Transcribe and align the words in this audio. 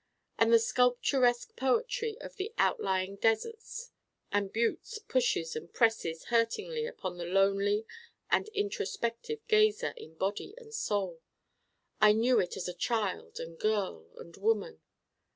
And 0.39 0.51
the 0.51 0.57
sculpturesque 0.57 1.55
poetry 1.55 2.17
of 2.21 2.37
the 2.37 2.55
outlying 2.57 3.17
deserts 3.17 3.91
and 4.31 4.51
buttes 4.51 4.97
pushes 4.97 5.55
and 5.55 5.71
presses 5.71 6.23
hurtingly 6.29 6.87
upon 6.87 7.19
the 7.19 7.25
lonely 7.25 7.85
and 8.31 8.47
introspective 8.47 9.45
gazer 9.47 9.93
in 9.95 10.15
Body 10.15 10.55
and 10.57 10.73
Soul: 10.73 11.21
I 11.99 12.13
knew 12.13 12.39
it 12.39 12.57
as 12.57 12.67
child 12.79 13.39
and 13.39 13.59
girl 13.59 14.09
and 14.17 14.35
woman. 14.37 14.81